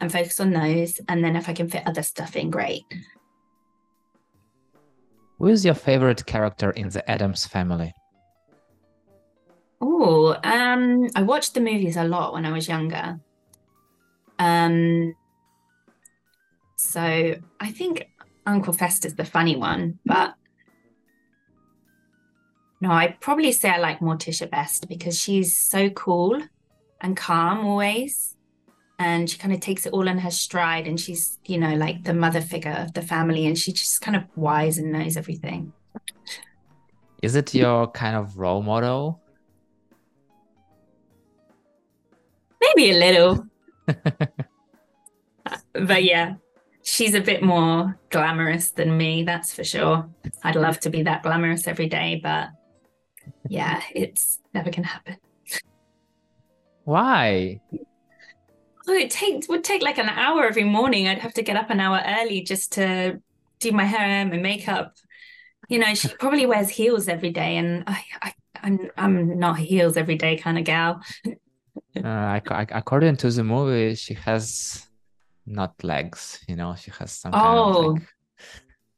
[0.00, 1.00] and focus on those.
[1.08, 2.82] And then if I can fit other stuff in, great.
[5.38, 7.94] Who is your favorite character in the Addams family?
[9.84, 13.18] Oh, um, I watched the movies a lot when I was younger.
[14.38, 15.14] Um,
[16.76, 18.08] so I think
[18.46, 20.34] Uncle Fester's the funny one, but
[22.80, 26.40] no, I'd probably say I like Morticia best because she's so cool
[27.00, 28.36] and calm always.
[28.98, 32.04] And she kind of takes it all in her stride and she's, you know, like
[32.04, 35.72] the mother figure of the family and she's just kind of wise and knows everything.
[37.22, 39.21] Is it your kind of role model?
[42.62, 43.46] Maybe a little.
[45.44, 46.34] Uh, but yeah,
[46.84, 50.08] she's a bit more glamorous than me, that's for sure.
[50.44, 52.50] I'd love to be that glamorous every day, but
[53.48, 55.16] yeah, it's never gonna happen.
[56.84, 57.60] Why?
[58.88, 61.08] Oh, it takes would take like an hour every morning.
[61.08, 63.20] I'd have to get up an hour early just to
[63.60, 64.94] do my hair, my makeup.
[65.68, 69.96] You know, she probably wears heels every day, and I, I I'm I'm not heels
[69.96, 71.00] every day kind of gal.
[71.96, 74.86] Uh, according to the movie, she has
[75.46, 76.40] not legs.
[76.48, 77.32] You know, she has some.
[77.32, 77.88] Kind oh.
[77.88, 78.02] Of like...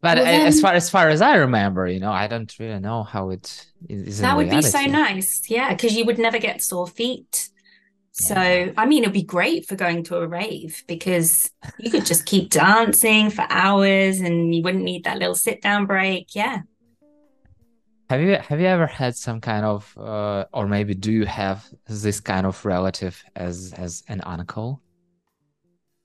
[0.00, 2.78] But well, then, as far as far as I remember, you know, I don't really
[2.78, 4.18] know how it is.
[4.20, 4.66] That would reality.
[4.66, 7.48] be so nice, yeah, because you would never get sore feet.
[8.12, 8.72] So, yeah.
[8.76, 12.50] I mean, it'd be great for going to a rave because you could just keep
[12.50, 16.34] dancing for hours and you wouldn't need that little sit down break.
[16.34, 16.60] Yeah.
[18.14, 21.66] Have you have you ever had some kind of uh, or maybe do you have
[21.88, 24.80] this kind of relative as as an uncle?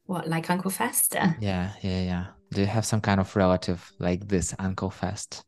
[0.07, 1.37] What, like Uncle Fester?
[1.39, 2.25] Yeah, yeah, yeah.
[2.51, 5.45] Do you have some kind of relative like this Uncle Fest?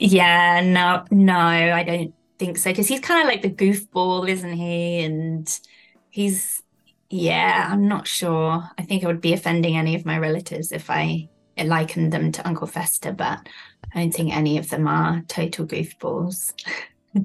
[0.00, 4.54] Yeah, no, no, I don't think so because he's kind of like the goofball, isn't
[4.54, 5.04] he?
[5.04, 5.60] And
[6.10, 6.64] he's,
[7.10, 8.68] yeah, I'm not sure.
[8.76, 11.28] I think I would be offending any of my relatives if I
[11.64, 13.48] likened them to Uncle Fester, but
[13.94, 16.52] I don't think any of them are total goofballs.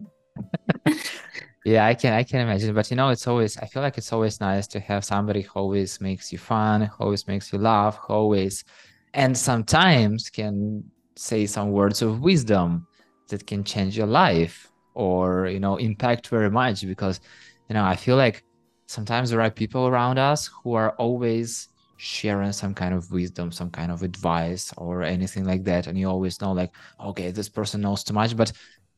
[1.65, 4.11] yeah i can i can imagine but you know it's always i feel like it's
[4.11, 7.97] always nice to have somebody who always makes you fun who always makes you laugh
[7.97, 8.63] who always
[9.13, 10.83] and sometimes can
[11.15, 12.87] say some words of wisdom
[13.27, 17.19] that can change your life or you know impact very much because
[17.69, 18.43] you know i feel like
[18.87, 21.69] sometimes there are people around us who are always
[22.03, 25.85] sharing some kind of wisdom some kind of advice or anything like that.
[25.85, 28.35] And you always know like okay this person knows too much.
[28.35, 28.51] But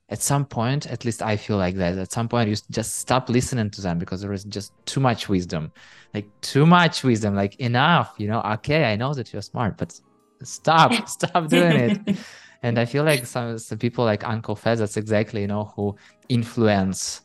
[0.10, 3.30] at some point at least i feel like that at some point you just stop
[3.30, 5.72] listening to them because there is just too much wisdom.
[6.14, 10.00] Like too much wisdom like enough you know okay i know that you're smart but
[10.44, 12.18] stop stop doing it.
[12.66, 15.98] And i feel like some, some people like uncle fez that's exactly you know who
[16.30, 17.24] influence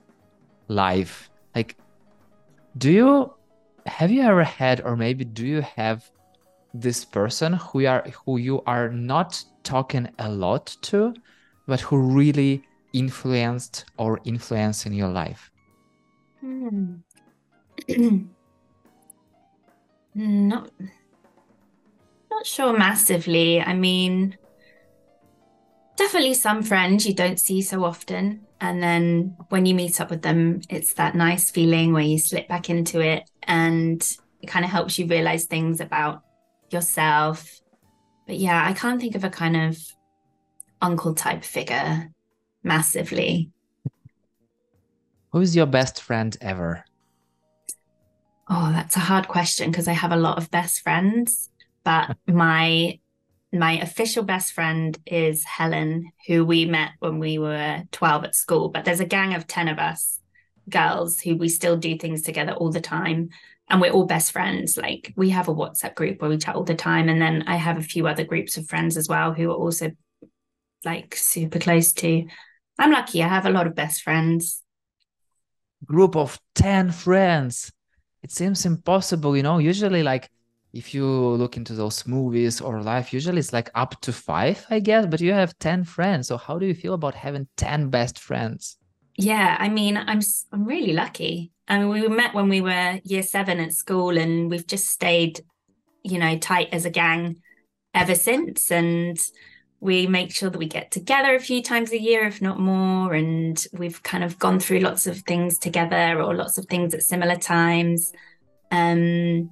[0.66, 1.30] life.
[1.54, 1.76] Like
[2.76, 3.37] do you
[3.88, 6.08] have you ever had or maybe do you have
[6.74, 11.14] this person who are who you are not talking a lot to
[11.66, 15.50] but who really influenced or influence in your life?
[16.40, 16.96] Hmm.
[20.14, 20.70] not
[22.30, 23.60] not sure massively.
[23.60, 24.36] I mean,
[25.96, 28.47] definitely some friends you don't see so often.
[28.60, 32.48] And then when you meet up with them, it's that nice feeling where you slip
[32.48, 34.02] back into it and
[34.40, 36.22] it kind of helps you realize things about
[36.70, 37.60] yourself.
[38.26, 39.78] But yeah, I can't think of a kind of
[40.82, 42.10] uncle type figure
[42.62, 43.50] massively.
[45.32, 46.84] Who's your best friend ever?
[48.48, 51.50] Oh, that's a hard question because I have a lot of best friends,
[51.84, 52.98] but my
[53.52, 58.68] my official best friend is Helen, who we met when we were 12 at school.
[58.68, 60.20] But there's a gang of 10 of us
[60.68, 63.30] girls who we still do things together all the time.
[63.70, 64.76] And we're all best friends.
[64.76, 67.08] Like we have a WhatsApp group where we chat all the time.
[67.08, 69.92] And then I have a few other groups of friends as well who are also
[70.84, 72.26] like super close to.
[72.78, 73.22] I'm lucky.
[73.22, 74.62] I have a lot of best friends.
[75.84, 77.72] Group of 10 friends.
[78.22, 79.58] It seems impossible, you know.
[79.58, 80.28] Usually, like,
[80.78, 84.80] if you look into those movies or life, usually it's like up to five, I
[84.80, 86.28] guess, but you have 10 friends.
[86.28, 88.78] So, how do you feel about having 10 best friends?
[89.16, 90.20] Yeah, I mean, I'm
[90.52, 91.52] I'm really lucky.
[91.66, 95.42] I mean, we met when we were year seven at school, and we've just stayed
[96.02, 97.40] you know, tight as a gang
[97.94, 98.70] ever since.
[98.70, 99.18] And
[99.80, 103.14] we make sure that we get together a few times a year, if not more.
[103.14, 107.02] And we've kind of gone through lots of things together or lots of things at
[107.02, 108.12] similar times.
[108.70, 109.50] Um,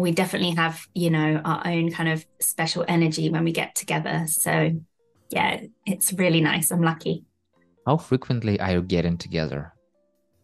[0.00, 4.24] we definitely have, you know, our own kind of special energy when we get together.
[4.26, 4.72] So,
[5.30, 6.70] yeah, it's really nice.
[6.70, 7.24] I'm lucky.
[7.86, 9.72] How frequently are you getting together?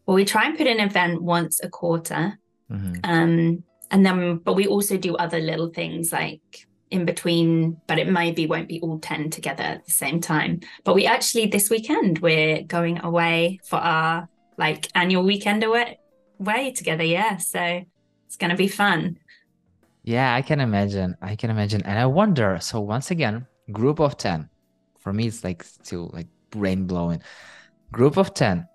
[0.07, 2.39] Well, we try and put an event once a quarter.
[2.71, 2.95] Mm-hmm.
[3.05, 8.09] Um, and then, but we also do other little things like in between, but it
[8.09, 10.61] maybe won't be all 10 together at the same time.
[10.85, 15.99] But we actually, this weekend, we're going away for our like annual weekend away,
[16.41, 17.05] away together.
[17.05, 17.37] Yeah.
[17.39, 17.85] So
[18.27, 19.19] it's going to be fun.
[20.07, 21.17] Yeah, I can imagine.
[21.21, 21.83] I can imagine.
[21.83, 24.49] And I wonder so, once again, group of 10.
[25.01, 27.21] For me, it's like still like brain blowing.
[27.91, 28.67] Group of 10.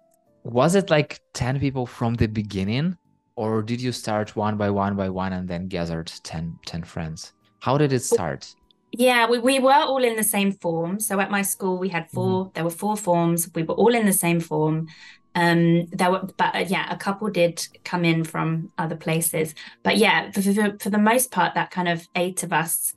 [0.43, 2.97] Was it like 10 people from the beginning?
[3.37, 7.31] Or did you start one by one by one and then gathered 10, 10 friends?
[7.61, 8.53] How did it start?
[8.91, 10.99] Yeah, we, we were all in the same form.
[10.99, 12.51] So at my school, we had 4 mm-hmm.
[12.53, 13.49] there were four forms.
[13.55, 14.87] We were all in the same form.
[15.33, 19.55] Um, there were, but uh, yeah, a couple did come in from other places.
[19.83, 22.93] But yeah, for, for, for the most part, that kind of eight of us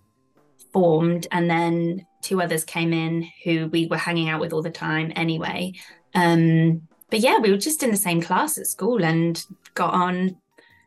[0.72, 4.70] formed, and then two others came in who we were hanging out with all the
[4.70, 5.72] time anyway.
[6.14, 10.36] Um, but yeah, we were just in the same class at school and got on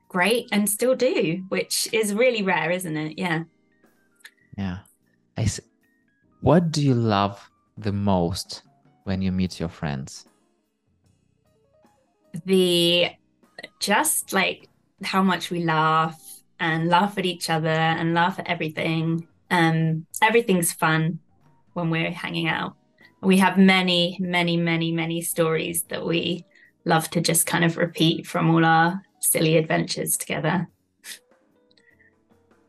[0.09, 3.17] great and still do, which is really rare, isn't it?
[3.17, 3.43] Yeah.
[4.57, 4.79] Yeah.
[5.37, 5.63] I, see.
[6.41, 8.63] what do you love the most
[9.03, 10.25] when you meet your friends?
[12.45, 13.09] The
[13.79, 14.69] just like
[15.03, 16.21] how much we laugh
[16.59, 19.27] and laugh at each other and laugh at everything.
[19.51, 21.19] Um, everything's fun
[21.73, 22.75] when we're hanging out.
[23.21, 26.45] We have many, many, many, many stories that we
[26.85, 30.67] love to just kind of repeat from all our silly adventures together.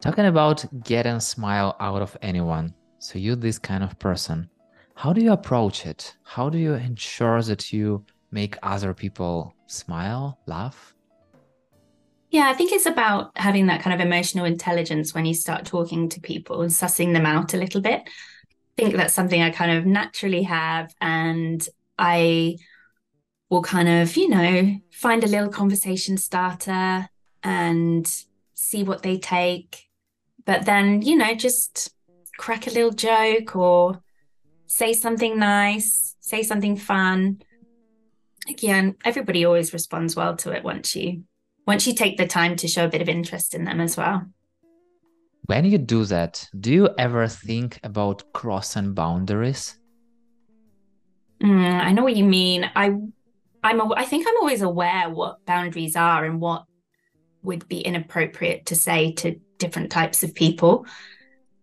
[0.01, 2.75] Talking about getting a smile out of anyone.
[2.99, 4.49] So you're this kind of person.
[4.95, 6.17] How do you approach it?
[6.25, 10.95] How do you ensure that you make other people smile, laugh?
[12.31, 16.09] Yeah, I think it's about having that kind of emotional intelligence when you start talking
[16.11, 18.03] to people and sussing them out a little bit.
[18.05, 20.95] I think that's something I kind of naturally have.
[21.01, 21.67] And
[21.99, 22.57] I
[23.49, 27.09] will kind of, you know, find a little conversation starter
[27.43, 28.07] and
[28.55, 29.89] see what they take
[30.49, 31.95] but then, you know, just
[32.39, 34.03] crack a little joke or
[34.67, 37.43] say something nice, say something fun.
[38.49, 41.25] Again, everybody always responds well to it once you
[41.67, 44.25] once you take the time to show a bit of interest in them as well.
[45.45, 49.79] When you do that, do you ever think about crossing boundaries?
[51.43, 52.71] Mm, I know what you mean.
[52.75, 52.97] I
[53.63, 56.65] I'm a, I think I'm always aware what boundaries are and what
[57.43, 60.87] would be inappropriate to say to different types of people.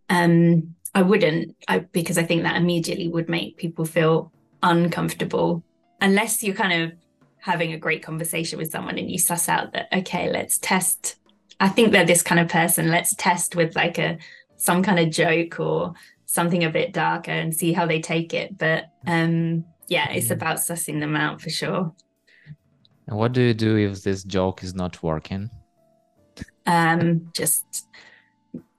[0.10, 4.32] Um, I wouldn't, I, because I think that immediately would make people feel
[4.64, 5.64] uncomfortable,
[6.02, 6.98] unless you're kind of
[7.40, 11.16] having a great conversation with someone and you suss out that okay, let's test.
[11.60, 12.90] I think they're this kind of person.
[12.90, 14.18] Let's test with like a
[14.58, 15.94] some kind of joke or
[16.26, 18.58] something a bit darker and see how they take it.
[18.58, 20.32] But um, yeah, it's mm.
[20.32, 21.94] about sussing them out for sure.
[23.08, 25.50] And what do you do if this joke is not working?
[26.66, 27.88] um, just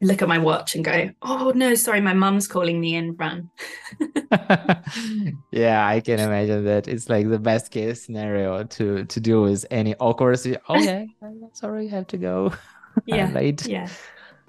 [0.06, 3.50] look at my watch and go, oh no, sorry, my mum's calling me in." run.
[5.50, 6.88] yeah, I can imagine that.
[6.88, 10.36] It's like the best case scenario to to deal with any awkward.
[10.68, 12.52] Okay, oh, sorry, I have to go.
[13.04, 13.66] Yeah, late.
[13.66, 13.88] Yeah,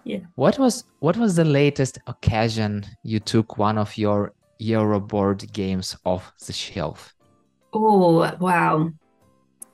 [0.06, 0.20] yeah.
[0.36, 5.98] What was what was the latest occasion you took one of your Euro board games
[6.06, 7.14] off the shelf?
[7.74, 8.90] Oh wow,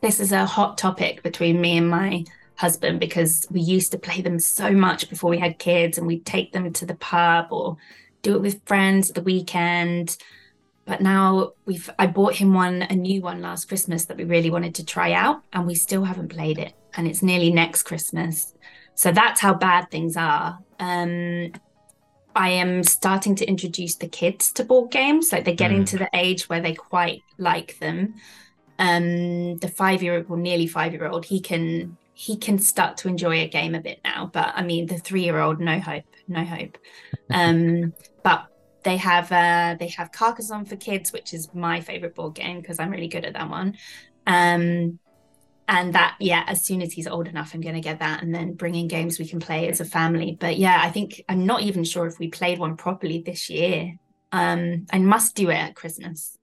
[0.01, 2.25] this is a hot topic between me and my
[2.55, 6.25] husband because we used to play them so much before we had kids and we'd
[6.25, 7.77] take them to the pub or
[8.21, 10.17] do it with friends at the weekend.
[10.85, 14.49] But now we've i bought him one a new one last christmas that we really
[14.49, 18.53] wanted to try out and we still haven't played it and it's nearly next christmas.
[18.95, 20.59] So that's how bad things are.
[20.79, 21.53] Um
[22.35, 25.31] i am starting to introduce the kids to board games.
[25.31, 25.89] Like they're getting mm.
[25.89, 28.15] to the age where they quite like them.
[28.77, 32.97] Um the five year old or nearly five year old he can he can start
[32.97, 34.29] to enjoy a game a bit now.
[34.31, 36.77] But I mean, the three year old, no hope, no hope.
[37.31, 38.47] Um, but
[38.83, 42.79] they have uh, they have Carcassonne for kids, which is my favorite board game because
[42.79, 43.75] I'm really good at that one.
[44.27, 44.99] Um,
[45.67, 48.35] and that yeah, as soon as he's old enough, I'm going to get that, and
[48.35, 50.37] then bring in games we can play as a family.
[50.39, 53.95] But yeah, I think I'm not even sure if we played one properly this year.
[54.31, 56.37] Um, I must do it at Christmas.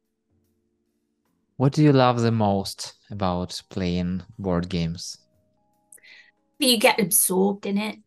[1.57, 5.19] What do you love the most about playing board games?
[6.69, 7.99] You get absorbed in it.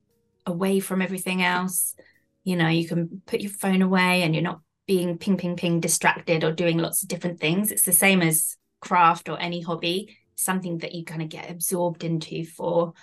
[0.45, 1.95] away from everything else.
[2.43, 5.79] You know, you can put your phone away and you're not being ping, ping, ping
[5.79, 7.71] distracted or doing lots of different things.
[7.71, 12.03] It's the same as craft or any hobby, something that you kind of get absorbed
[12.03, 12.93] into for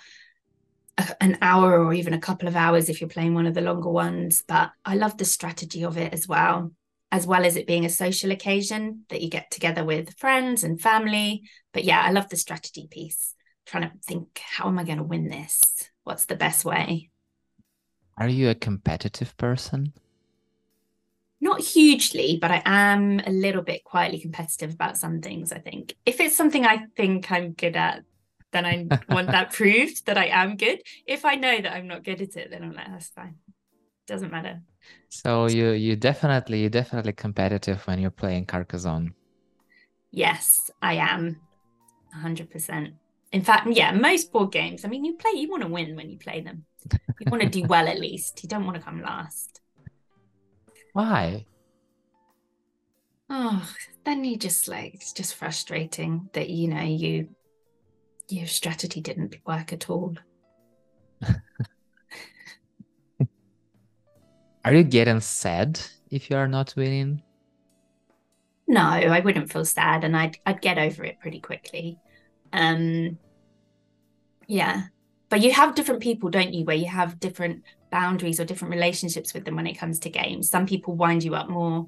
[0.97, 3.61] a, an hour or even a couple of hours if you're playing one of the
[3.61, 4.43] longer ones.
[4.47, 6.71] But I love the strategy of it as well,
[7.11, 10.79] as well as it being a social occasion that you get together with friends and
[10.79, 11.43] family.
[11.73, 13.33] But yeah, I love the strategy piece,
[13.65, 15.89] trying to think, how am I going to win this?
[16.03, 17.09] What's the best way?
[18.17, 19.93] Are you a competitive person?
[21.39, 25.95] Not hugely, but I am a little bit quietly competitive about some things, I think.
[26.05, 28.03] If it's something I think I'm good at,
[28.51, 30.81] then I want that proved that I am good.
[31.07, 33.35] If I know that I'm not good at it, then I'm like, that's fine.
[34.05, 34.61] Doesn't matter.
[35.09, 39.13] So you you definitely you're definitely competitive when you're playing Carcassonne.
[40.11, 41.39] Yes, I am.
[42.15, 42.93] 100%.
[43.31, 46.09] In fact, yeah, most board games, I mean, you play, you want to win when
[46.09, 46.65] you play them.
[47.19, 48.43] You want to do well at least.
[48.43, 49.61] You don't want to come last.
[50.93, 51.45] Why?
[53.29, 53.65] Oh,
[54.03, 57.29] then you just like, it's just frustrating that, you know, you,
[58.27, 60.17] your strategy didn't work at all.
[64.65, 65.79] Are you getting sad
[66.09, 67.23] if you are not winning?
[68.67, 71.97] No, I wouldn't feel sad and I'd, I'd get over it pretty quickly.
[72.53, 73.17] Um,
[74.47, 74.83] yeah,
[75.29, 76.65] but you have different people, don't you?
[76.65, 80.49] Where you have different boundaries or different relationships with them when it comes to games.
[80.49, 81.87] Some people wind you up more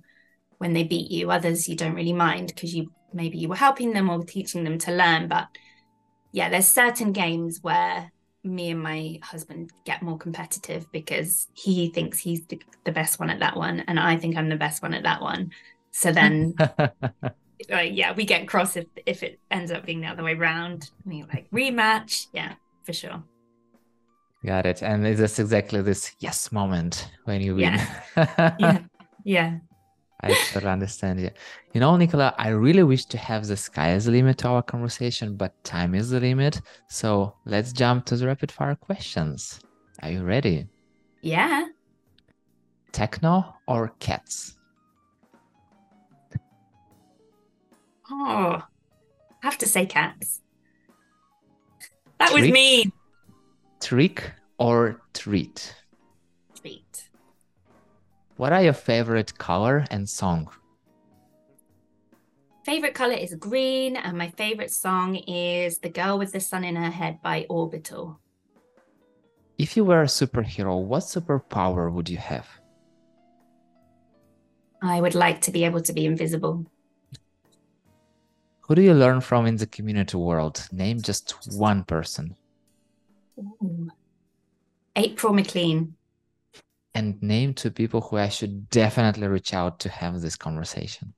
[0.58, 1.32] when they beat you.
[1.32, 4.78] Others you don't really mind because you maybe you were helping them or teaching them
[4.80, 5.28] to learn.
[5.28, 5.48] But
[6.32, 8.12] yeah, there's certain games where
[8.44, 13.30] me and my husband get more competitive because he thinks he's the, the best one
[13.30, 15.52] at that one and I think I'm the best one at that one.
[15.92, 16.56] So then
[17.70, 20.92] like yeah, we get cross if if it ends up being the other way around.
[21.06, 22.54] I mean, like rematch, yeah,
[22.84, 23.24] for sure.
[24.46, 24.82] Got it.
[24.82, 27.80] And it's just exactly this yes moment when you win.
[28.18, 28.56] Yeah.
[28.60, 28.80] yeah.
[29.24, 29.58] yeah.
[30.22, 31.30] I totally understand you.
[31.74, 34.62] You know, Nicola, I really wish to have the sky as the limit to our
[34.64, 36.62] conversation, but time is the limit.
[36.88, 39.60] So let's jump to the rapid fire questions.
[40.02, 40.68] Are you ready?
[41.22, 41.66] Yeah.
[42.94, 44.56] Techno or cats?
[48.16, 50.42] Oh, I have to say cats.
[52.20, 52.92] That Trick, was me.
[53.82, 55.76] Trick or treat?
[56.56, 57.10] Treat.
[58.38, 60.50] What are your favorite color and song?
[62.64, 66.76] Favorite color is green, and my favorite song is The Girl with the Sun in
[66.76, 68.20] Her Head by Orbital.
[69.58, 72.48] If you were a superhero, what superpower would you have?
[74.82, 76.66] I would like to be able to be invisible.
[78.74, 80.68] Who do you learn from in the community world?
[80.72, 82.36] Name just one person.
[83.38, 83.92] Ooh.
[84.96, 85.94] April McLean.
[86.96, 91.14] And name two people who I should definitely reach out to have this conversation.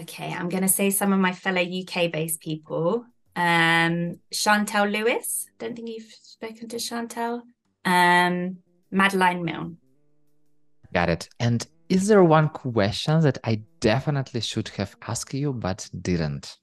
[0.00, 3.04] Okay, I'm going to say some of my fellow UK based people.
[3.36, 5.46] Um, Chantel Lewis.
[5.60, 7.42] Don't think you've spoken to Chantel.
[7.84, 8.56] Um,
[8.90, 9.76] Madeline Milne.
[10.92, 11.28] Got it.
[11.38, 16.56] And is there one question that I definitely should have asked you but didn't?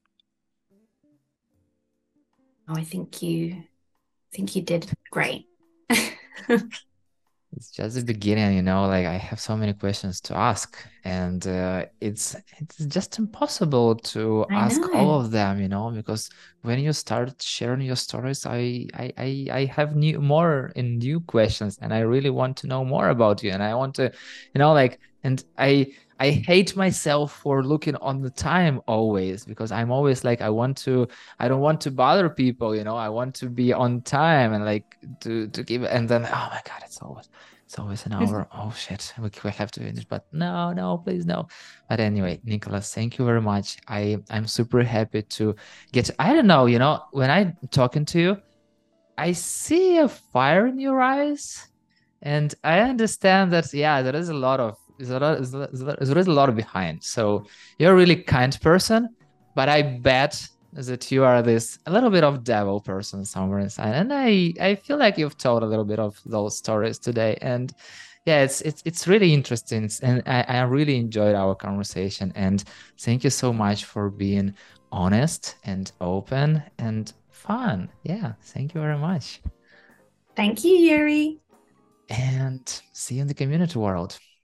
[2.67, 5.45] Oh, I think you I think you did great.
[5.89, 11.47] it's just the beginning, you know, like I have so many questions to ask and
[11.47, 14.93] uh, it's it's just impossible to I ask know.
[14.93, 16.29] all of them, you know, because
[16.63, 21.21] when you start sharing your stories, I, I I I have new more and new
[21.21, 24.11] questions and I really want to know more about you and I want to,
[24.53, 25.87] you know, like and i
[26.19, 30.77] i hate myself for looking on the time always because i'm always like i want
[30.77, 31.07] to
[31.39, 34.63] i don't want to bother people you know i want to be on time and
[34.65, 34.85] like
[35.19, 37.27] to to give and then oh my god it's always
[37.65, 38.47] it's always an hour.
[38.53, 39.13] Oh shit.
[39.19, 41.47] We, we have to finish but no no please no.
[41.89, 43.77] But anyway Nicola thank you very much.
[43.87, 45.55] I i'm super happy to
[45.91, 48.37] get i don't know you know when i'm talking to you
[49.17, 51.67] i see a fire in your eyes
[52.21, 56.31] and i understand that yeah there is a lot of lot, is there is a
[56.31, 57.03] lot behind.
[57.03, 57.45] So
[57.79, 59.09] you're a really kind person,
[59.55, 63.95] but I bet that you are this a little bit of devil person somewhere inside.
[63.95, 67.37] And I I feel like you've told a little bit of those stories today.
[67.41, 67.73] And
[68.25, 69.89] yeah, it's it's it's really interesting.
[70.01, 72.31] And I, I really enjoyed our conversation.
[72.35, 72.63] And
[72.99, 74.53] thank you so much for being
[74.91, 77.89] honest and open and fun.
[78.03, 79.41] Yeah, thank you very much.
[80.35, 81.39] Thank you, Yuri.
[82.09, 84.19] And see you in the community world.